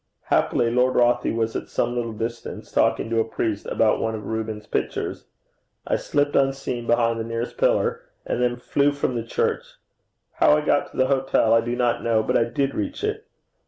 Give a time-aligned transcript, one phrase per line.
[0.31, 4.25] Happily Lord Rothie was at some little distance talking to a priest about one of
[4.25, 5.27] Rubens's pictures.
[5.85, 9.75] I slipped unseen behind the nearest pillar, and then flew from the church.
[10.37, 13.27] How I got to the hotel I do not know, but I did reach it.